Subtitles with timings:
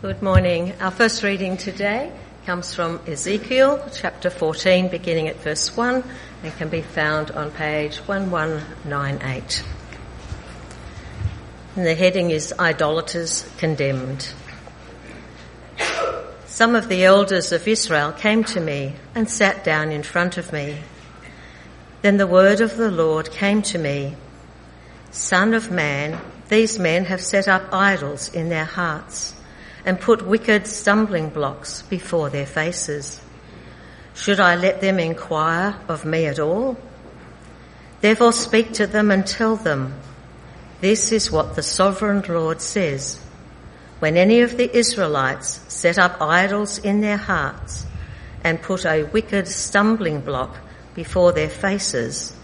[0.00, 0.74] Good morning.
[0.80, 2.12] Our first reading today
[2.46, 6.04] comes from Ezekiel chapter 14, beginning at verse 1,
[6.44, 9.64] and can be found on page 1198.
[11.74, 14.32] And the heading is Idolaters Condemned.
[16.46, 20.52] Some of the elders of Israel came to me and sat down in front of
[20.52, 20.78] me.
[22.02, 24.14] Then the word of the Lord came to me
[25.10, 26.20] Son of man,
[26.50, 29.34] these men have set up idols in their hearts
[29.88, 33.22] and put wicked stumbling blocks before their faces.
[34.14, 36.76] Should I let them inquire of me at all?
[38.02, 39.94] Therefore speak to them and tell them,
[40.82, 43.18] this is what the sovereign Lord says.
[43.98, 47.86] When any of the Israelites set up idols in their hearts
[48.44, 50.54] and put a wicked stumbling block
[50.94, 52.36] before their faces,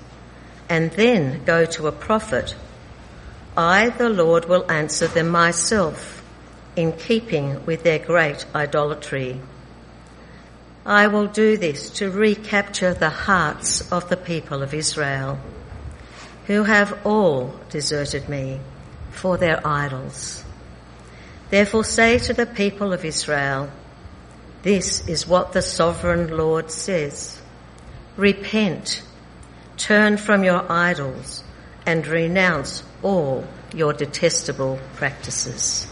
[0.70, 2.56] and then go to a prophet,
[3.54, 6.23] I, the Lord, will answer them myself
[6.76, 9.40] in keeping with their great idolatry.
[10.86, 15.38] I will do this to recapture the hearts of the people of Israel,
[16.46, 18.60] who have all deserted me
[19.10, 20.44] for their idols.
[21.50, 23.70] Therefore say to the people of Israel,
[24.62, 27.40] this is what the sovereign Lord says.
[28.16, 29.02] Repent,
[29.76, 31.44] turn from your idols,
[31.86, 35.86] and renounce all your detestable practices.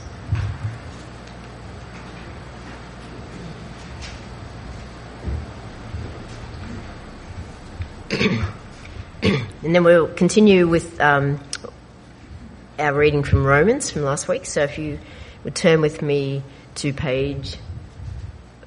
[9.63, 11.39] And then we'll continue with um,
[12.79, 14.45] our reading from Romans from last week.
[14.45, 14.99] So if you
[15.45, 16.43] would turn with me
[16.77, 17.57] to page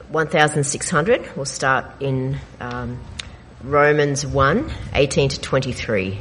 [0.10, 3.00] 1600, we'll start in um,
[3.62, 6.20] Romans 1 18 to 23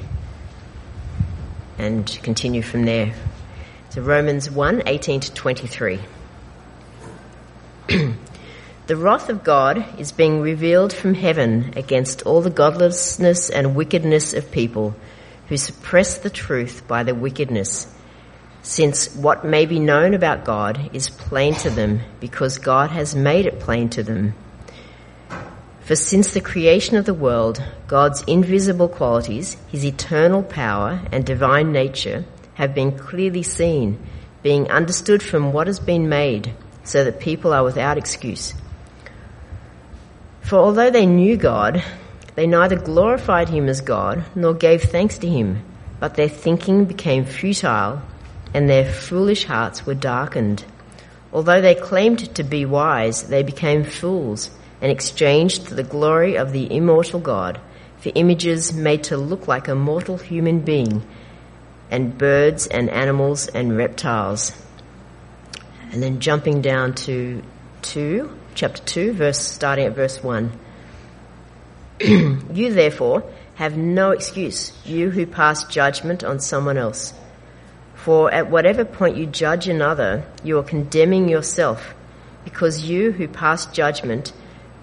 [1.78, 3.14] and continue from there.
[3.90, 6.00] So Romans 1 18 to 23.
[8.86, 14.34] The wrath of God is being revealed from heaven against all the godlessness and wickedness
[14.34, 14.94] of people
[15.48, 17.86] who suppress the truth by their wickedness,
[18.60, 23.46] since what may be known about God is plain to them because God has made
[23.46, 24.34] it plain to them.
[25.80, 31.72] For since the creation of the world, God's invisible qualities, his eternal power and divine
[31.72, 33.98] nature have been clearly seen,
[34.42, 38.52] being understood from what has been made, so that people are without excuse.
[40.44, 41.82] For although they knew God,
[42.34, 45.64] they neither glorified him as God nor gave thanks to him,
[45.98, 48.02] but their thinking became futile
[48.52, 50.64] and their foolish hearts were darkened.
[51.32, 54.50] Although they claimed to be wise, they became fools
[54.82, 57.58] and exchanged the glory of the immortal God
[57.98, 61.02] for images made to look like a mortal human being
[61.90, 64.52] and birds and animals and reptiles.
[65.90, 67.42] And then jumping down to
[67.82, 70.58] 2, chapter 2, verse, starting at verse 1.
[72.00, 77.14] you therefore have no excuse, you who pass judgment on someone else.
[77.94, 81.94] For at whatever point you judge another, you are condemning yourself,
[82.44, 84.32] because you who pass judgment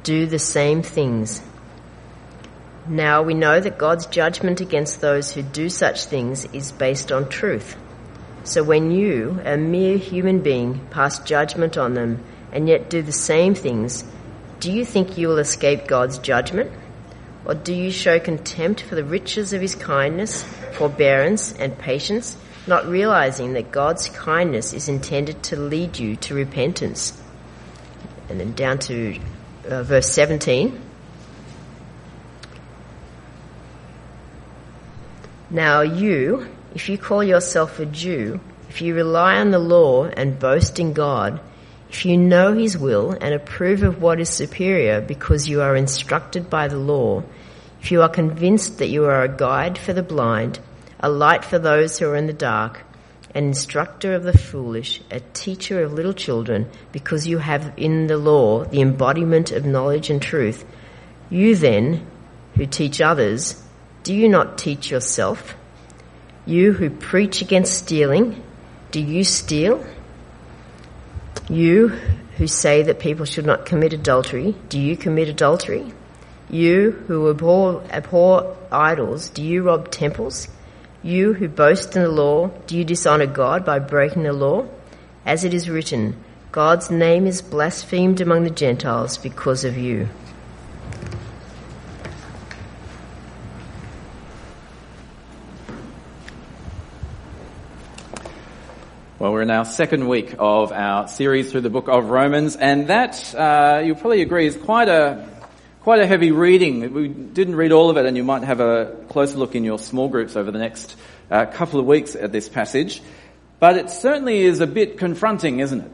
[0.04, 1.42] do the same things.
[2.88, 7.30] Now we know that God's judgment against those who do such things is based on
[7.30, 7.76] truth.
[8.44, 13.12] So when you, a mere human being, pass judgment on them, and yet do the
[13.12, 14.04] same things,
[14.60, 16.72] do you think you will escape God's judgment?
[17.46, 22.88] Or do you show contempt for the riches of his kindness, forbearance, and patience, not
[22.88, 27.20] realizing that God's kindness is intended to lead you to repentance?
[28.30, 29.20] And then down to
[29.68, 30.80] uh, verse 17.
[35.50, 38.40] Now you, if you call yourself a Jew,
[38.70, 41.42] if you rely on the law and boast in God,
[41.92, 46.50] if you know his will and approve of what is superior because you are instructed
[46.50, 47.22] by the law,
[47.82, 50.58] if you are convinced that you are a guide for the blind,
[51.02, 52.86] a light for those who are in the dark,
[53.36, 58.18] an instructor of the foolish, a teacher of little children, because you have in the
[58.18, 60.64] law the embodiment of knowledge and truth,
[61.30, 62.08] you then,
[62.56, 63.62] who teach others,
[64.04, 65.58] do you not teach yourself?
[66.46, 68.42] You who preach against stealing,
[68.92, 69.86] do you steal?
[71.52, 71.90] You
[72.38, 75.92] who say that people should not commit adultery, do you commit adultery?
[76.50, 80.48] You who abhor, abhor idols, do you rob temples?
[81.04, 84.66] You who boast in the law, do you dishonor God by breaking the law?
[85.26, 86.16] As it is written,
[86.54, 90.08] God's name is blasphemed among the Gentiles because of you.
[99.22, 102.88] Well, we're in our second week of our series through the book of Romans, and
[102.88, 105.30] that, uh, you'll probably agree, is quite a,
[105.82, 106.92] quite a heavy reading.
[106.92, 109.78] We didn't read all of it, and you might have a closer look in your
[109.78, 110.96] small groups over the next
[111.30, 113.00] uh, couple of weeks at this passage.
[113.60, 115.92] But it certainly is a bit confronting, isn't it?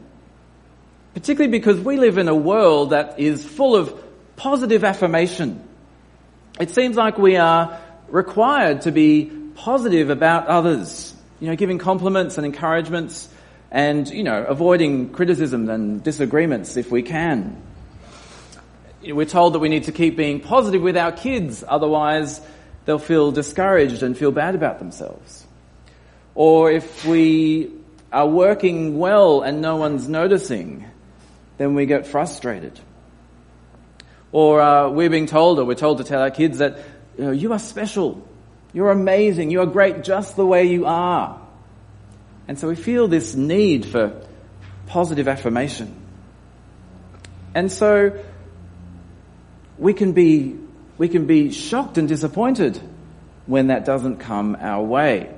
[1.12, 3.94] Particularly because we live in a world that is full of
[4.36, 5.62] positive affirmation.
[6.58, 7.78] It seems like we are
[8.08, 13.28] required to be positive about others you know, giving compliments and encouragements
[13.70, 17.60] and, you know, avoiding criticism and disagreements if we can.
[19.02, 22.40] We're told that we need to keep being positive with our kids, otherwise
[22.84, 25.46] they'll feel discouraged and feel bad about themselves.
[26.34, 27.70] Or if we
[28.12, 30.84] are working well and no one's noticing,
[31.58, 32.78] then we get frustrated.
[34.32, 36.78] Or uh, we're being told, or we're told to tell our kids that
[37.16, 38.27] you, know, you are special,
[38.72, 39.50] you're amazing.
[39.50, 41.40] You are great just the way you are.
[42.46, 44.22] And so we feel this need for
[44.86, 45.94] positive affirmation.
[47.54, 48.24] And so
[49.78, 50.56] we can be,
[50.96, 52.80] we can be shocked and disappointed
[53.46, 55.34] when that doesn't come our way.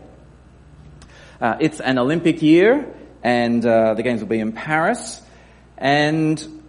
[1.40, 2.92] Uh, it's an Olympic year
[3.22, 5.20] and uh, the games will be in Paris.
[5.78, 6.62] And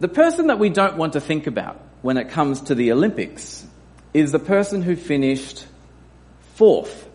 [0.00, 3.64] the person that we don't want to think about when it comes to the Olympics
[4.12, 5.66] is the person who finished
[6.54, 7.08] fourth.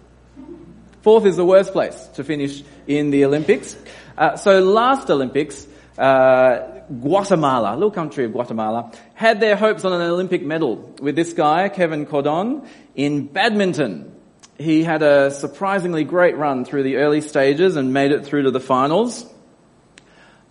[1.02, 3.76] Fourth is the worst place to finish in the Olympics.
[4.18, 5.66] Uh, so last Olympics,
[5.98, 11.34] uh, Guatemala, little country of Guatemala, had their hopes on an Olympic medal with this
[11.34, 14.14] guy, Kevin Cordon, in badminton.
[14.58, 18.52] He had a surprisingly great run through the early stages and made it through to
[18.52, 19.26] the finals.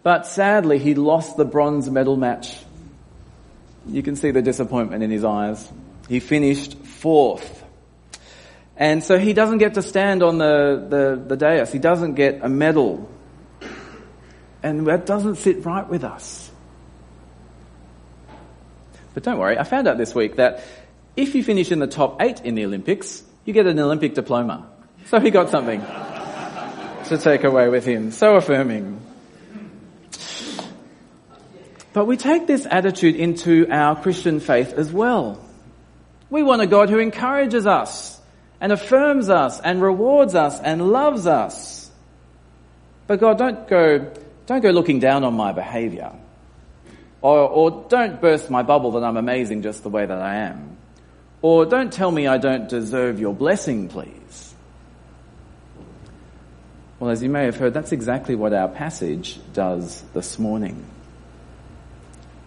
[0.02, 2.56] But sadly, he lost the bronze medal match.
[3.86, 5.70] You can see the disappointment in his eyes.
[6.08, 7.64] He finished fourth.
[8.78, 11.72] And so he doesn't get to stand on the, the, the dais.
[11.72, 13.10] He doesn't get a medal.
[14.62, 16.48] And that doesn't sit right with us.
[19.14, 20.62] But don't worry, I found out this week that
[21.16, 24.68] if you finish in the top eight in the Olympics, you get an Olympic diploma.
[25.06, 28.12] So he got something to take away with him.
[28.12, 29.00] So affirming.
[31.92, 35.44] But we take this attitude into our Christian faith as well.
[36.30, 38.17] We want a God who encourages us
[38.60, 41.90] and affirms us and rewards us and loves us.
[43.06, 44.12] But God, don't go,
[44.46, 46.12] don't go looking down on my behavior.
[47.20, 50.76] Or, or don't burst my bubble that I'm amazing just the way that I am.
[51.40, 54.54] Or don't tell me I don't deserve your blessing, please.
[56.98, 60.84] Well, as you may have heard, that's exactly what our passage does this morning.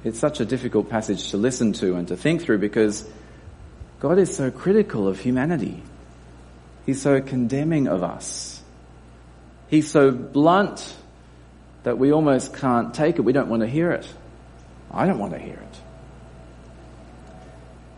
[0.03, 3.07] It's such a difficult passage to listen to and to think through because
[3.99, 5.81] God is so critical of humanity.
[6.91, 8.61] He's so condemning of us.
[9.69, 10.93] He's so blunt
[11.83, 13.21] that we almost can't take it.
[13.21, 14.05] We don't want to hear it.
[14.91, 15.79] I don't want to hear it.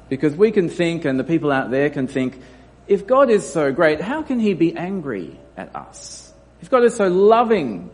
[0.09, 2.39] Because we can think, and the people out there can think,
[2.87, 6.31] if God is so great, how can he be angry at us?
[6.61, 7.89] If God is so loving,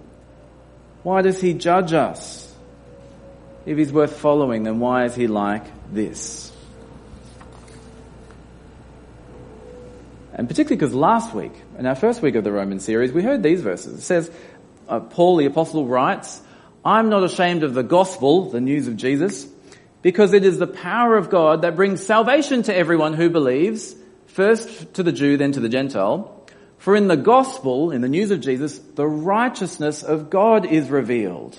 [1.04, 2.54] why does he judge us?
[3.66, 5.64] If he's worth following, then why is he like
[5.94, 6.49] this?
[10.40, 13.44] And particularly because last week, in our first week of the Roman series, we heard
[13.44, 13.96] these verses.
[13.98, 14.32] It says,
[14.88, 16.42] uh, Paul the apostle writes,
[16.86, 19.46] I'm not ashamed of the gospel, the news of Jesus,
[20.02, 23.94] because it is the power of God that brings salvation to everyone who believes,
[24.28, 26.42] first to the Jew, then to the Gentile.
[26.78, 31.58] For in the gospel, in the news of Jesus, the righteousness of God is revealed.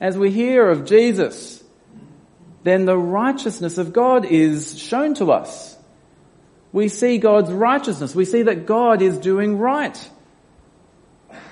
[0.00, 1.64] As we hear of Jesus,
[2.62, 5.73] then the righteousness of God is shown to us
[6.74, 8.16] we see God's righteousness.
[8.16, 10.10] We see that God is doing right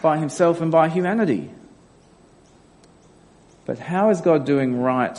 [0.03, 1.49] by himself and by humanity.
[3.65, 5.17] But how is God doing right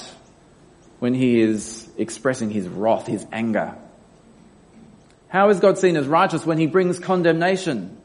[1.00, 3.76] when he is expressing his wrath, his anger?
[5.30, 7.96] How is God seen as righteous when he brings condemnation?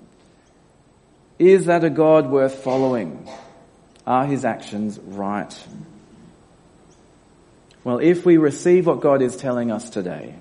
[1.41, 3.29] Is that a God worth following?
[4.07, 5.53] Are his actions right?
[7.83, 10.37] Well, if we receive what God is telling us today,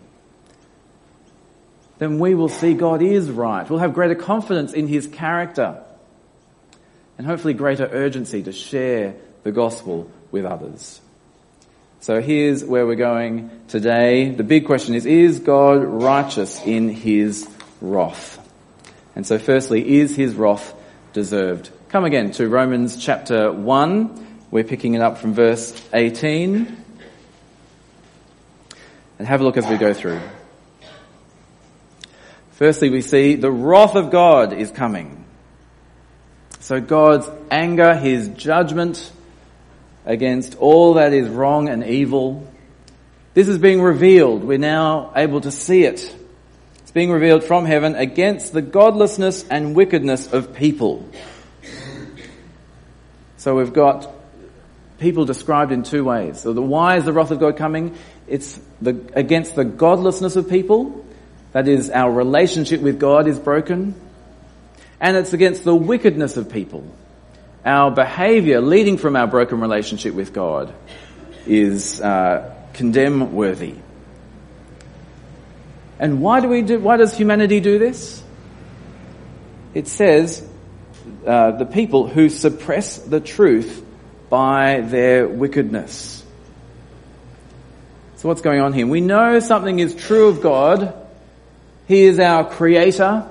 [1.99, 3.67] then we will see God is right.
[3.69, 5.83] We'll have greater confidence in His character
[7.17, 11.01] and hopefully greater urgency to share the gospel with others.
[11.99, 14.29] So here's where we're going today.
[14.29, 17.49] The big question is, is God righteous in His
[17.81, 18.37] wrath?
[19.15, 20.75] And so firstly, is His wrath
[21.13, 21.71] deserved?
[21.89, 24.27] Come again to Romans chapter 1.
[24.51, 26.77] We're picking it up from verse 18.
[29.19, 30.21] And have a look as we go through.
[32.57, 35.25] Firstly, we see the wrath of God is coming.
[36.59, 39.11] So God's anger, His judgment
[40.07, 42.51] against all that is wrong and evil,
[43.35, 44.43] this is being revealed.
[44.43, 46.11] We're now able to see it.
[46.79, 51.07] It's being revealed from heaven against the godlessness and wickedness of people.
[53.37, 54.11] So we've got
[54.97, 56.41] people described in two ways.
[56.41, 57.95] So the why is the wrath of God coming?
[58.27, 61.05] It's the, against the godlessness of people.
[61.57, 63.95] That is, our relationship with God is broken.
[65.01, 66.87] And it's against the wickedness of people.
[67.65, 70.71] Our behavior leading from our broken relationship with God
[71.47, 73.73] is uh, condemn worthy.
[75.97, 78.21] And why do we do, why does humanity do this?
[79.73, 80.47] It says,
[81.25, 83.83] uh, the people who suppress the truth
[84.29, 86.23] by their wickedness.
[88.17, 88.85] So what's going on here?
[88.85, 91.05] We know something is true of God.
[91.87, 93.25] He is our creator.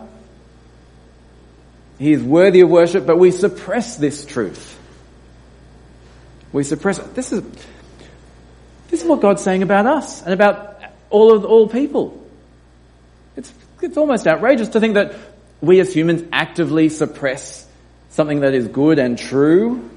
[1.99, 4.79] He is worthy of worship, but we suppress this truth.
[6.53, 7.15] We suppress it.
[7.15, 7.43] This is,
[8.89, 12.23] this is what God's saying about us and about all of all people.
[13.37, 15.15] It's, it's almost outrageous to think that
[15.61, 17.67] we as humans actively suppress
[18.11, 19.91] something that is good and true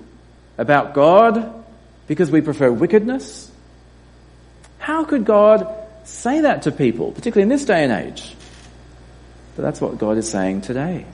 [0.58, 1.64] about God
[2.08, 3.50] because we prefer wickedness?
[4.80, 5.68] How could God
[6.04, 8.36] say that to people, particularly in this day and age?
[9.60, 11.06] But that's what God is saying today.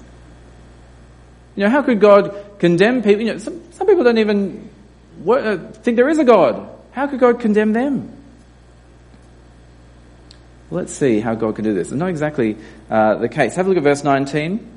[1.56, 3.22] You know, how could God condemn people?
[3.22, 4.70] You know, some, some people don't even
[5.28, 6.70] uh, think there is a God.
[6.92, 8.16] How could God condemn them?
[10.70, 11.88] Let's see how God can do this.
[11.88, 12.56] It's not exactly
[12.88, 13.56] uh, the case.
[13.56, 14.74] Have a look at verse 19.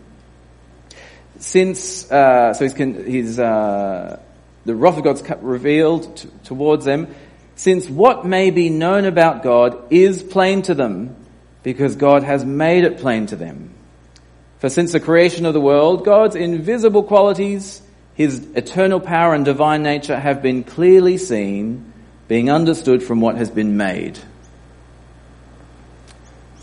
[1.38, 4.18] Since, uh, so he's, he's uh,
[4.64, 7.14] the wrath of God's revealed t- towards them,
[7.54, 11.16] since what may be known about God is plain to them,
[11.62, 13.70] because God has made it plain to them.
[14.58, 17.80] For since the creation of the world, God's invisible qualities,
[18.14, 21.92] His eternal power and divine nature have been clearly seen,
[22.26, 24.16] being understood from what has been made.
[24.16, 24.24] So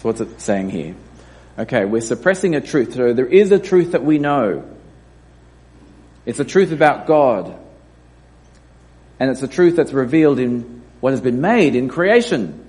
[0.03, 0.95] what's it saying here?
[1.57, 2.93] Okay, we're suppressing a truth.
[2.93, 4.69] So there is a truth that we know.
[6.25, 7.57] It's a truth about God.
[9.19, 12.64] And it's a truth that's revealed in what has been made in creation.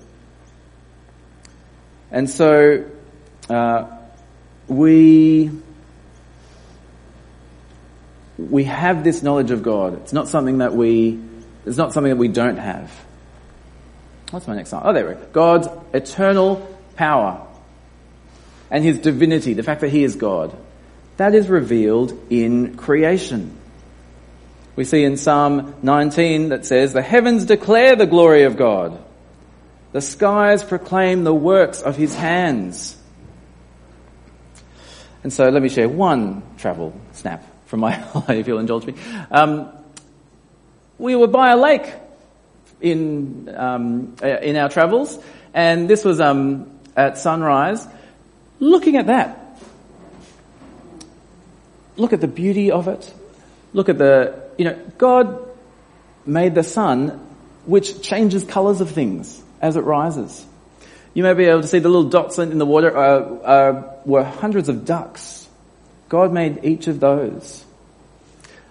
[2.10, 2.84] And so,
[3.48, 3.96] uh,
[4.68, 5.50] we,
[8.38, 9.94] we have this knowledge of God.
[10.02, 11.20] It's not something that we,
[11.64, 12.92] it's not something that we don't have.
[14.30, 14.82] What's my next slide?
[14.84, 15.26] Oh, there we go.
[15.32, 17.46] God's eternal power
[18.70, 20.56] and His divinity, the fact that He is God.
[21.16, 23.56] That is revealed in creation.
[24.74, 29.02] We see in Psalm 19 that says, The heavens declare the glory of God.
[29.96, 32.98] The skies proclaim the works of his hands.
[35.22, 38.92] And so let me share one travel snap from my life, if you'll indulge me.
[39.30, 39.72] Um,
[40.98, 41.90] we were by a lake
[42.78, 45.18] in, um, in our travels,
[45.54, 47.88] and this was um, at sunrise.
[48.60, 49.58] Looking at that,
[51.96, 53.14] look at the beauty of it.
[53.72, 55.38] Look at the you know, God
[56.26, 57.18] made the sun
[57.64, 60.44] which changes colours of things as it rises.
[61.14, 62.90] You may be able to see the little dots in the water
[64.04, 65.48] were hundreds of ducks.
[66.08, 67.64] God made each of those.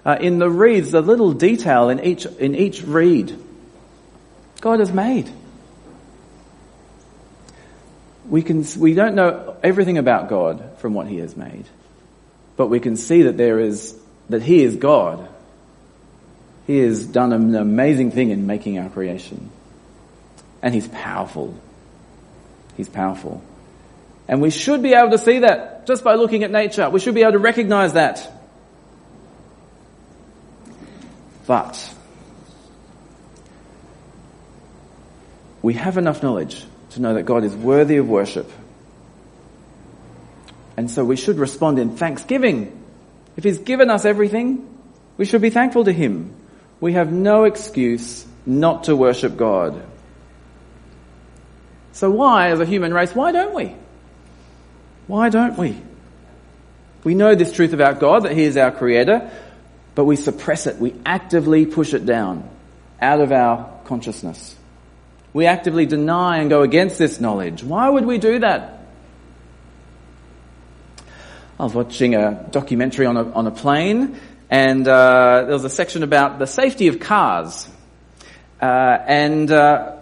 [0.06, 3.36] Uh, in the reeds, the little detail in each in each reed,
[4.62, 5.30] God has made.
[8.30, 11.66] We can we don't know everything about God from what He has made,
[12.56, 13.98] but we can see that there is
[14.30, 15.28] that He is God
[16.68, 19.52] he has done an amazing thing in making our creation.
[20.66, 21.58] And He's powerful.
[22.76, 23.42] He's powerful.
[24.28, 26.90] And we should be able to see that just by looking at nature.
[26.90, 28.30] We should be able to recognize that.
[31.48, 31.94] But
[35.62, 38.52] we have enough knowledge to know that God is worthy of worship.
[40.76, 42.84] And so we should respond in thanksgiving.
[43.38, 44.68] If He's given us everything,
[45.16, 46.36] we should be thankful to Him
[46.80, 49.84] we have no excuse not to worship God.
[51.96, 53.74] So why, as a human race, why don't we?
[55.08, 55.82] Why don't we?
[57.06, 59.32] We know this truth about God, that He is our creator,
[59.96, 60.76] but we suppress it.
[60.76, 62.50] We actively push it down
[63.02, 64.58] out of our consciousness.
[65.32, 67.64] We actively deny and go against this knowledge.
[67.64, 68.82] Why would we do that?
[71.58, 75.70] I was watching a documentary on a, on a plane and uh, there was a
[75.70, 77.70] section about the safety of cars.
[78.62, 79.95] Uh, and uh,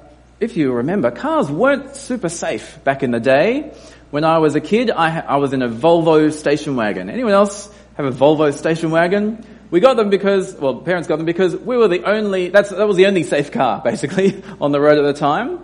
[0.43, 3.73] if you remember, cars weren't super safe back in the day.
[4.11, 7.09] When I was a kid, I, I was in a Volvo station wagon.
[7.09, 9.45] Anyone else have a Volvo station wagon.
[9.71, 12.87] We got them because, well, parents got them because we were the only, that's, that
[12.87, 15.63] was the only safe car, basically, on the road at the time.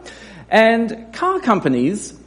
[0.50, 2.18] And car companies,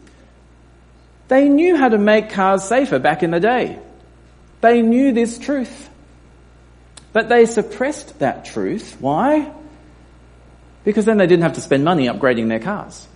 [1.28, 3.78] they knew how to make cars safer back in the day.
[4.61, 5.88] They knew this truth.
[7.14, 8.99] But they suppressed that truth.
[9.00, 9.52] Why?
[10.84, 13.06] Because then they didn't have to spend money upgrading their cars.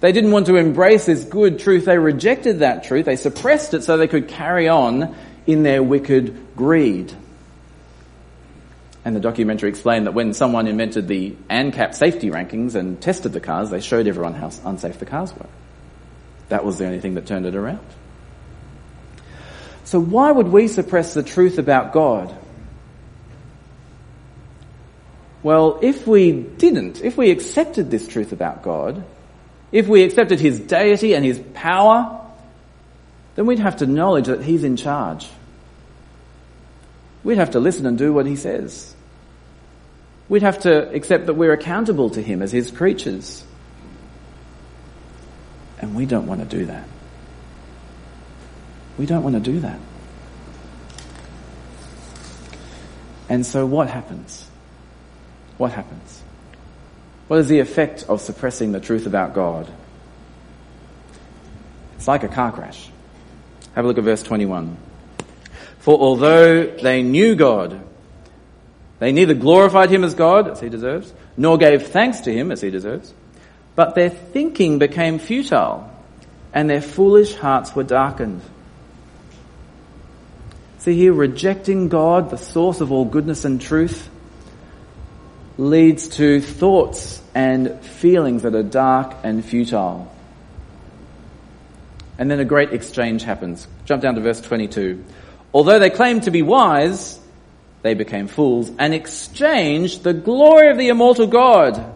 [0.00, 1.86] They didn't want to embrace this good truth.
[1.86, 3.06] They rejected that truth.
[3.06, 7.12] They suppressed it so they could carry on in their wicked greed.
[9.04, 13.40] And the documentary explained that when someone invented the ANCAP safety rankings and tested the
[13.40, 15.46] cars, they showed everyone how unsafe the cars were.
[16.48, 17.86] That was the only thing that turned it around.
[19.84, 22.36] So why would we suppress the truth about God?
[25.48, 29.02] Well, if we didn't, if we accepted this truth about God,
[29.72, 32.20] if we accepted His deity and His power,
[33.34, 35.26] then we'd have to acknowledge that He's in charge.
[37.24, 38.94] We'd have to listen and do what He says.
[40.28, 43.42] We'd have to accept that we're accountable to Him as His creatures.
[45.78, 46.86] And we don't want to do that.
[48.98, 49.80] We don't want to do that.
[53.30, 54.44] And so what happens?
[55.58, 56.22] What happens?
[57.26, 59.70] What is the effect of suppressing the truth about God?
[61.96, 62.90] It's like a car crash.
[63.74, 64.76] Have a look at verse 21.
[65.80, 67.80] For although they knew God,
[68.98, 72.60] they neither glorified him as God, as he deserves, nor gave thanks to him, as
[72.60, 73.12] he deserves,
[73.74, 75.88] but their thinking became futile,
[76.52, 78.42] and their foolish hearts were darkened.
[80.78, 84.08] See here, rejecting God, the source of all goodness and truth,
[85.58, 90.10] leads to thoughts and feelings that are dark and futile.
[92.16, 93.66] And then a great exchange happens.
[93.84, 95.04] Jump down to verse 22.
[95.52, 97.18] Although they claimed to be wise,
[97.82, 101.94] they became fools and exchanged the glory of the immortal God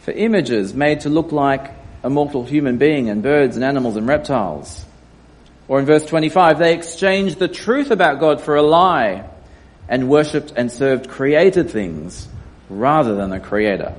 [0.00, 1.70] for images made to look like
[2.02, 4.84] a mortal human being and birds and animals and reptiles.
[5.68, 9.28] Or in verse 25, they exchanged the truth about God for a lie
[9.88, 12.28] and worshipped and served created things
[12.68, 13.94] rather than the creator.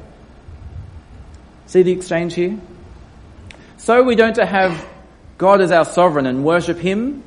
[1.68, 2.58] See the exchange here?
[3.78, 4.86] So we don't have
[5.38, 7.24] God as our sovereign and worship Him.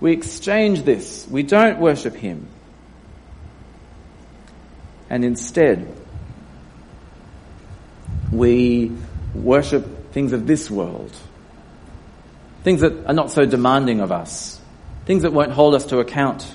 [0.00, 1.26] We exchange this.
[1.28, 2.48] We don't worship Him.
[5.10, 5.94] And instead,
[8.32, 8.92] we
[9.34, 11.12] worship things of this world
[12.64, 14.58] Things that are not so demanding of us.
[15.04, 16.50] Things that won't hold us to account.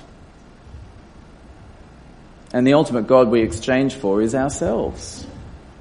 [2.52, 5.26] And the ultimate God we exchange for is ourselves.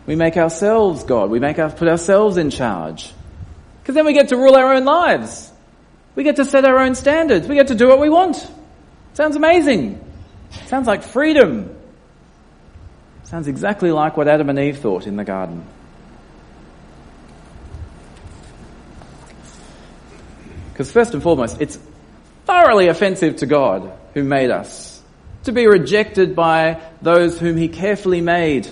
[0.05, 1.29] We make ourselves God.
[1.29, 3.11] We make our, put ourselves in charge.
[3.81, 5.51] Because then we get to rule our own lives.
[6.15, 7.47] We get to set our own standards.
[7.47, 8.35] We get to do what we want.
[9.13, 10.03] Sounds amazing.
[10.67, 11.75] Sounds like freedom.
[13.23, 15.65] Sounds exactly like what Adam and Eve thought in the garden.
[20.71, 21.77] Because first and foremost, it's
[22.45, 24.98] thoroughly offensive to God who made us
[25.49, 28.67] to be rejected by those whom he carefully made,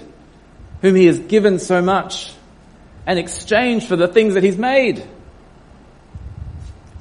[0.81, 2.33] whom he has given so much
[3.05, 5.05] and exchanged for the things that he's made.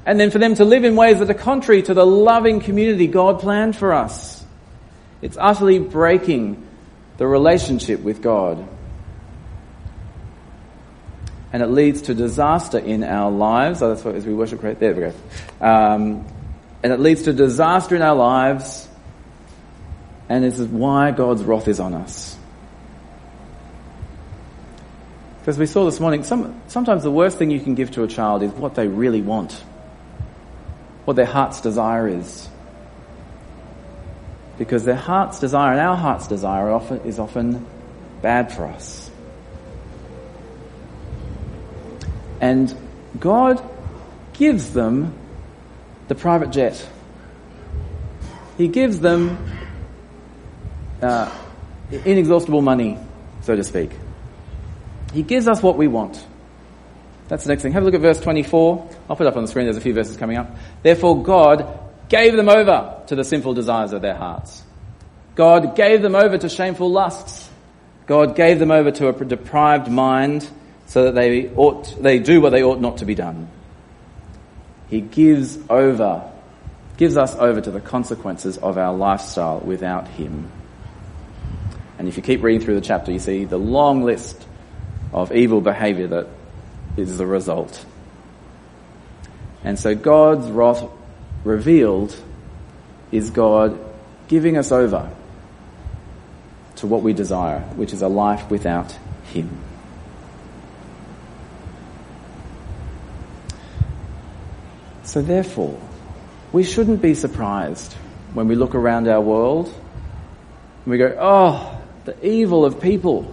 [0.05, 3.07] And then for them to live in ways that are contrary to the loving community
[3.07, 4.43] God planned for us.
[5.21, 6.65] It's utterly breaking
[7.17, 8.67] the relationship with God
[11.53, 13.81] and it leads to disaster in our lives.
[13.81, 15.13] Oh, that's what, as we worship, there we go.
[15.61, 16.25] Um,
[16.83, 18.86] and it leads to disaster in our lives,
[20.29, 22.37] and this is why God's wrath is on us.
[25.39, 28.07] Because we saw this morning, some, sometimes the worst thing you can give to a
[28.07, 29.53] child is what they really want,
[31.05, 32.49] what their heart's desire is.
[34.57, 37.65] Because their heart's desire and our heart's desire often, is often
[38.21, 39.09] bad for us.
[42.41, 42.75] And
[43.17, 43.63] God
[44.33, 45.13] gives them
[46.09, 46.85] the private jet.
[48.57, 49.37] He gives them
[51.01, 51.31] uh,
[51.91, 52.97] inexhaustible money,
[53.41, 53.91] so to speak.
[55.13, 56.25] He gives us what we want.
[57.27, 57.73] That's the next thing.
[57.73, 58.89] Have a look at verse 24.
[59.09, 59.65] I'll put it up on the screen.
[59.65, 60.49] There's a few verses coming up.
[60.81, 61.79] Therefore God
[62.09, 64.63] gave them over to the sinful desires of their hearts.
[65.35, 67.49] God gave them over to shameful lusts.
[68.05, 70.49] God gave them over to a deprived mind
[70.87, 73.49] so that they ought, they do what they ought not to be done.
[74.89, 76.31] He gives over,
[76.95, 80.49] gives us over to the consequences of our lifestyle without Him.
[81.97, 84.45] And if you keep reading through the chapter, you see the long list
[85.13, 86.27] of evil behavior that
[86.95, 87.83] is the result.
[89.63, 90.83] And so God's wrath
[91.43, 92.15] revealed
[93.11, 93.79] is God
[94.27, 95.09] giving us over
[96.77, 98.91] to what we desire, which is a life without
[99.25, 99.49] Him.
[105.03, 105.79] So therefore,
[106.51, 107.93] we shouldn't be surprised
[108.33, 111.76] when we look around our world and we go, oh,
[112.07, 113.23] the evil of people,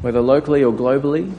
[0.00, 1.34] whether locally or globally.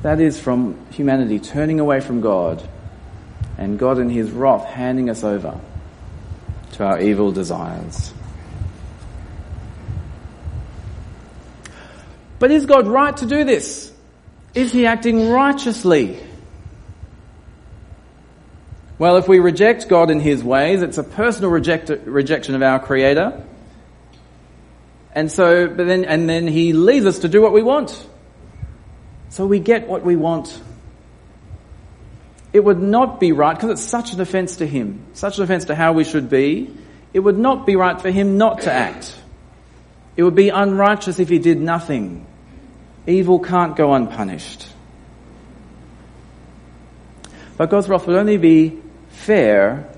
[0.00, 2.66] That is from humanity turning away from God
[3.58, 5.60] and God in His wrath handing us over
[6.72, 8.14] to our evil desires.
[12.38, 13.92] But is God right to do this?
[14.54, 16.18] Is He acting righteously?
[18.98, 22.78] Well, if we reject God in His ways, it's a personal reject- rejection of our
[22.78, 23.44] Creator.
[25.14, 28.06] And so, but then, and then He leaves us to do what we want.
[29.30, 30.60] So we get what we want.
[32.52, 35.66] It would not be right, because it's such an offense to Him, such an offense
[35.66, 36.74] to how we should be,
[37.12, 39.14] it would not be right for Him not to act.
[40.16, 42.26] It would be unrighteous if He did nothing.
[43.06, 44.66] Evil can't go unpunished.
[47.56, 49.92] But God's wrath would only be fair,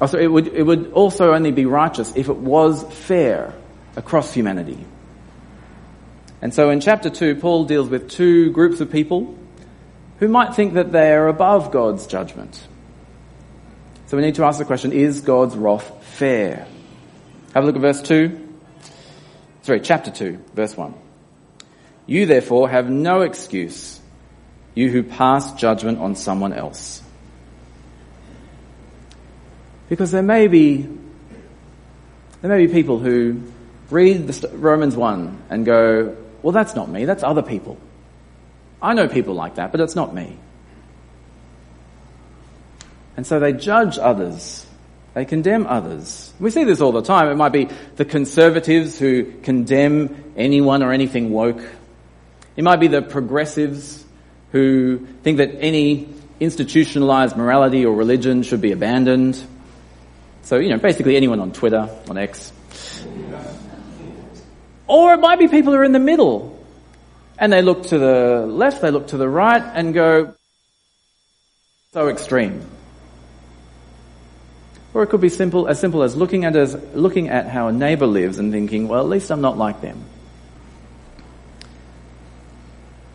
[0.00, 3.54] oh, sorry, it would, it would also only be righteous if it was fair
[3.96, 4.84] across humanity.
[6.40, 9.38] And so in chapter 2, Paul deals with two groups of people
[10.18, 12.60] who might think that they are above God's judgment.
[14.06, 16.66] So we need to ask the question, is God's wrath fair?
[17.54, 18.48] Have a look at verse 2.
[19.62, 20.94] Sorry, chapter 2, verse 1.
[22.06, 24.00] You therefore have no excuse,
[24.74, 27.02] you who pass judgment on someone else.
[29.88, 30.88] Because there may be,
[32.40, 33.42] there may be people who
[33.92, 37.78] read the Romans 1 and go, well that's not me, that's other people.
[38.80, 40.36] I know people like that, but it's not me.
[43.16, 44.66] And so they judge others.
[45.14, 46.32] They condemn others.
[46.40, 47.28] We see this all the time.
[47.28, 51.62] It might be the conservatives who condemn anyone or anything woke.
[52.56, 54.04] It might be the progressives
[54.52, 56.08] who think that any
[56.40, 59.42] institutionalized morality or religion should be abandoned.
[60.42, 62.52] So, you know, basically anyone on Twitter, on X.
[64.92, 66.62] Or it might be people who are in the middle.
[67.38, 70.34] And they look to the left, they look to the right and go,
[71.94, 72.60] so extreme.
[74.92, 77.72] Or it could be simple, as simple as looking at, as, looking at how a
[77.72, 80.04] neighbor lives and thinking, well, at least I'm not like them.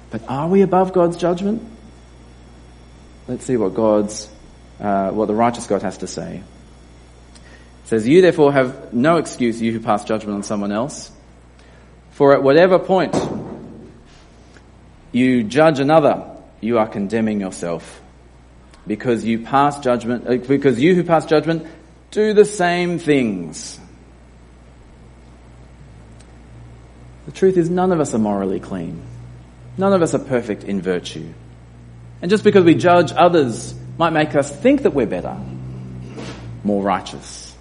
[0.10, 1.62] But are we above God's judgment?
[3.28, 4.28] Let's see what God's,
[4.80, 6.38] uh, what the righteous God has to say.
[7.38, 11.12] It says, You therefore have no excuse, you who pass judgment on someone else.
[12.18, 13.16] For at whatever point
[15.12, 18.02] you judge another, you are condemning yourself.
[18.88, 21.68] Because you pass judgment, uh, because you who pass judgment
[22.10, 23.80] do the same things.
[27.28, 29.00] The truth is none of us are morally clean.
[29.78, 31.32] None of us are perfect in virtue.
[32.24, 35.38] And just because we judge others might make us think that we're better,
[36.64, 37.56] more righteous.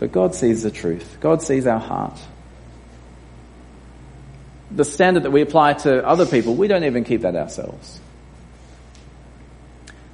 [0.00, 1.18] But God sees the truth.
[1.20, 2.18] God sees our heart.
[4.72, 8.00] The standard that we apply to other people, we don't even keep that ourselves.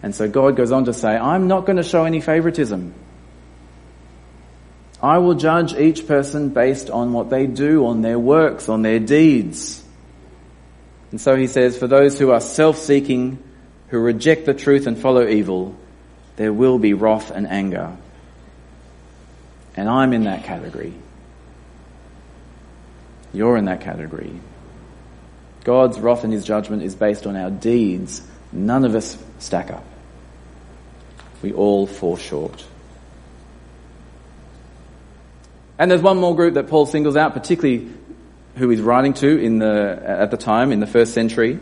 [0.03, 2.95] And so God goes on to say, I'm not going to show any favoritism.
[5.03, 8.99] I will judge each person based on what they do, on their works, on their
[8.99, 9.85] deeds.
[11.11, 13.43] And so he says, for those who are self-seeking,
[13.89, 15.77] who reject the truth and follow evil,
[16.37, 17.97] there will be wrath and anger.
[19.77, 20.95] And I'm in that category.
[23.37, 24.33] You're in that category.
[25.63, 28.23] God's wrath and his judgment is based on our deeds.
[28.51, 29.85] None of us stack up.
[31.43, 32.65] We all fall short.
[35.79, 37.93] And there's one more group that Paul singles out, particularly
[38.55, 41.59] who he's writing to in the, at the time, in the first century.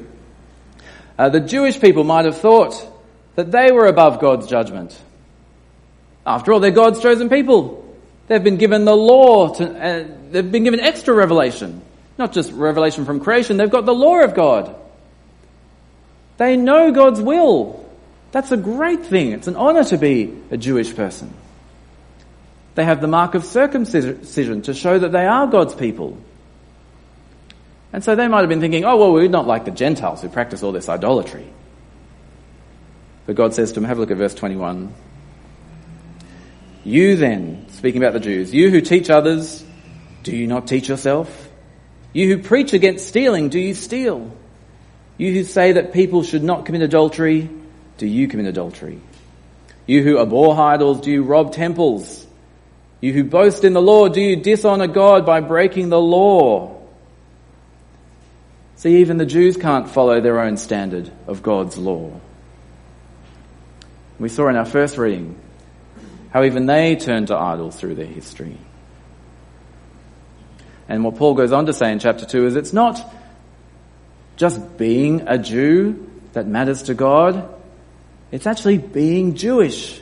[1.18, 2.74] Uh, the Jewish people might have thought
[3.34, 4.96] that they were above God's judgment.
[6.24, 7.80] After all, they're God's chosen people.
[8.28, 11.80] They've been given the law to, uh, they've been given extra revelation.
[12.18, 14.74] Not just revelation from creation, they've got the law of God.
[16.36, 17.88] They know God's will.
[18.32, 19.32] That's a great thing.
[19.32, 21.32] It's an honor to be a Jewish person.
[22.74, 26.18] They have the mark of circumcision to show that they are God's people.
[27.92, 30.28] And so they might have been thinking, oh, well, we're not like the Gentiles who
[30.28, 31.46] practice all this idolatry.
[33.26, 34.92] But God says to them, have a look at verse 21.
[36.82, 39.64] You then, speaking about the Jews, you who teach others,
[40.24, 41.50] do you not teach yourself?
[42.12, 44.32] You who preach against stealing, do you steal?
[45.16, 47.48] You who say that people should not commit adultery,
[47.98, 49.00] do you commit adultery?
[49.86, 52.26] You who abhor idols, do you rob temples?
[53.00, 56.80] You who boast in the law, do you dishonor God by breaking the law?
[58.76, 62.18] See, even the Jews can't follow their own standard of God's law.
[64.18, 65.38] We saw in our first reading
[66.30, 68.56] how even they turned to idols through their history.
[70.88, 73.00] And what Paul goes on to say in chapter 2 is it's not
[74.36, 77.48] just being a Jew that matters to God.
[78.30, 80.00] It's actually being Jewish,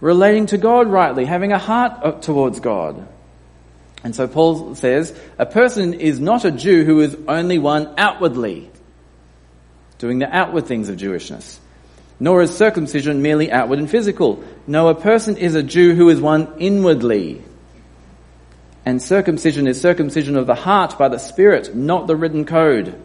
[0.00, 3.06] relating to God rightly, having a heart towards God.
[4.04, 8.70] And so Paul says, a person is not a Jew who is only one outwardly,
[9.98, 11.58] doing the outward things of Jewishness.
[12.18, 14.42] Nor is circumcision merely outward and physical.
[14.66, 17.42] No, a person is a Jew who is one inwardly.
[18.84, 23.00] And circumcision is circumcision of the heart by the Spirit, not the written code.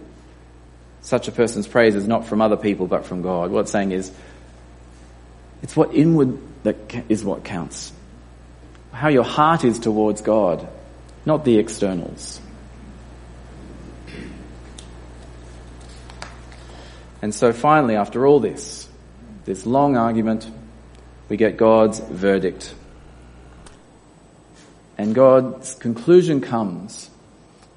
[1.01, 3.51] Such a person's praise is not from other people, but from God.
[3.51, 4.11] What it's saying is,
[5.61, 7.93] it's what inward that is what counts.
[8.91, 10.67] How your heart is towards God,
[11.25, 12.41] not the externals.
[17.21, 18.87] And so finally, after all this,
[19.45, 20.49] this long argument,
[21.29, 22.73] we get God's verdict.
[24.97, 27.09] And God's conclusion comes.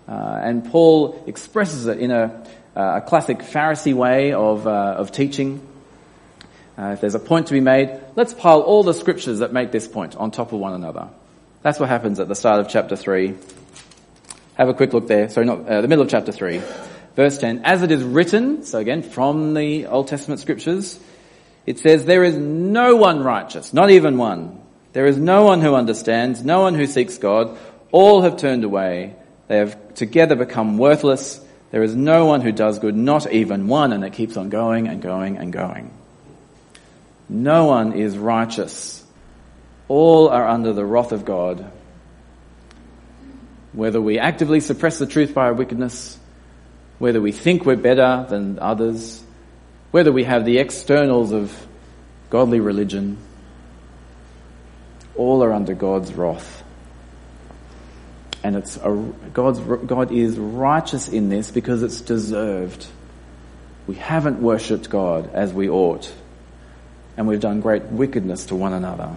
[0.09, 5.13] Uh, and Paul expresses it in a, uh, a classic Pharisee way of, uh, of
[5.13, 5.67] teaching.
[6.79, 9.71] Uh, if there's a point to be made, let's pile all the scriptures that make
[9.71, 11.09] this point on top of one another.
[11.63, 13.35] That's what happens at the start of chapter 3.
[14.55, 15.29] Have a quick look there.
[15.29, 16.63] Sorry, not, uh, the middle of chapter 3.
[17.17, 17.63] Verse 10.
[17.65, 20.99] As it is written, so again, from the Old Testament scriptures,
[21.67, 24.60] it says, there is no one righteous, not even one.
[24.92, 27.57] There is no one who understands, no one who seeks God.
[27.92, 29.14] All have turned away.
[29.48, 31.40] They have together become worthless.
[31.70, 34.88] There is no one who does good, not even one, and it keeps on going
[34.88, 35.92] and going and going.
[37.29, 39.05] No one is righteous.
[39.87, 41.70] All are under the wrath of God.
[43.72, 46.18] Whether we actively suppress the truth by our wickedness,
[46.98, 49.22] whether we think we're better than others,
[49.92, 51.66] whether we have the externals of
[52.31, 53.16] godly religion,
[55.16, 56.62] all are under God's wrath.
[58.42, 62.87] And it's a, God's, God is righteous in this because it's deserved.
[63.87, 66.12] We haven't worshipped God as we ought.
[67.16, 69.16] And we've done great wickedness to one another.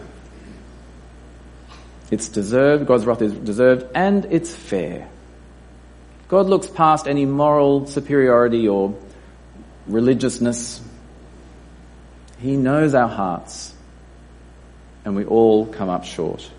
[2.11, 5.09] It's deserved, God's wrath is deserved, and it's fair.
[6.27, 8.95] God looks past any moral superiority or
[9.87, 10.81] religiousness.
[12.39, 13.72] He knows our hearts
[15.05, 16.49] and we all come up short.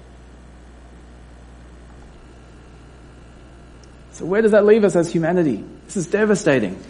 [4.13, 5.65] So where does that leave us as humanity?
[5.87, 6.81] This is devastating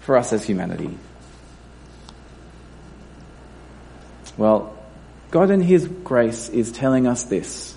[0.00, 0.96] for us as humanity.
[4.36, 4.76] Well,
[5.30, 7.74] God in His grace is telling us this.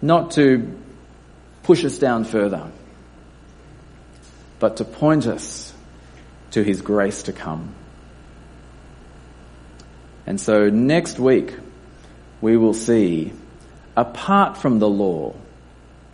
[0.00, 0.78] Not to
[1.62, 2.70] push us down further,
[4.58, 5.72] but to point us
[6.52, 7.74] to His grace to come.
[10.26, 11.54] And so next week,
[12.40, 13.32] we will see,
[13.96, 15.34] apart from the law,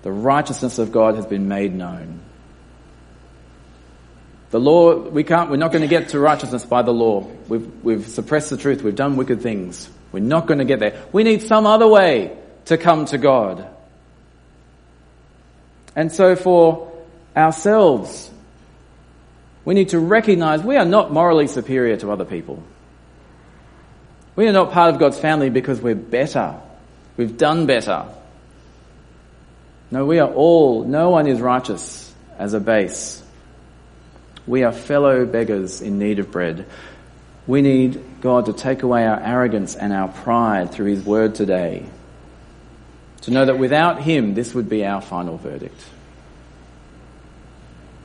[0.03, 2.21] the righteousness of God has been made known.
[4.51, 7.27] The law, we can't, we're not going to get to righteousness by the law.
[7.49, 8.83] We've, we've suppressed the truth.
[8.83, 9.90] We've done wicked things.
[10.11, 11.03] We're not going to get there.
[11.12, 13.68] We need some other way to come to God.
[15.94, 16.90] And so for
[17.37, 18.31] ourselves,
[19.64, 22.62] we need to recognize we are not morally superior to other people.
[24.38, 26.55] We are not part of God's family because we're better.
[27.16, 28.07] We've done better.
[29.90, 33.20] No, we are all, no one is righteous as a base.
[34.46, 36.66] We are fellow beggars in need of bread.
[37.48, 41.85] We need God to take away our arrogance and our pride through His word today.
[43.22, 45.85] To know that without Him, this would be our final verdict.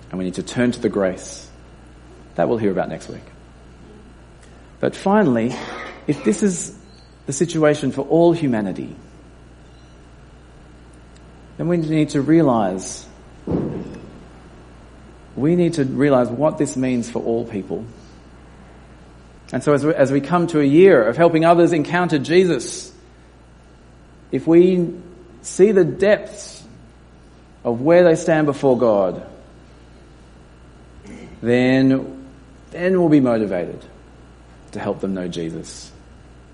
[0.09, 1.47] And we need to turn to the grace.
[2.33, 3.21] That we'll hear about next week.
[4.79, 5.53] But finally,
[6.07, 6.77] if this is
[7.25, 8.95] the situation for all humanity,
[11.57, 13.05] then we need to realize
[15.35, 17.85] we need to realize what this means for all people.
[19.51, 22.91] And so as we, as we come to a year of helping others encounter Jesus,
[24.31, 24.93] if we
[25.41, 26.63] see the depths
[27.63, 29.25] of where they stand before God,
[31.41, 32.27] then,
[32.71, 33.83] then we'll be motivated
[34.71, 35.91] to help them know Jesus.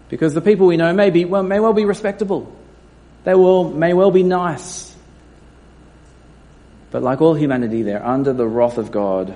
[0.09, 2.51] Because the people we know may, be, well, may well be respectable.
[3.23, 4.95] They will, may well be nice.
[6.91, 9.35] But like all humanity, they're under the wrath of God.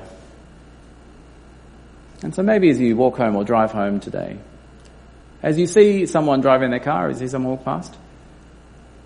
[2.24, 4.38] And so maybe as you walk home or drive home today,
[5.44, 7.96] as you see someone driving their car, as you see someone walk past,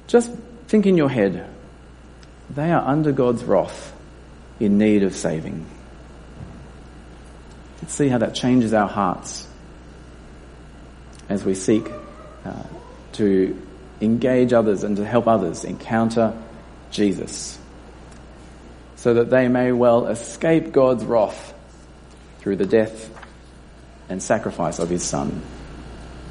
[0.05, 0.31] just
[0.67, 1.49] think in your head,
[2.49, 3.93] they are under God's wrath
[4.59, 5.65] in need of saving.
[7.81, 9.46] Let's see how that changes our hearts
[11.29, 11.89] as we seek
[12.45, 12.63] uh,
[13.13, 13.61] to
[14.01, 16.37] engage others and to help others encounter
[16.91, 17.57] Jesus
[18.95, 21.53] so that they may well escape God's wrath
[22.39, 23.09] through the death
[24.09, 25.41] and sacrifice of his son.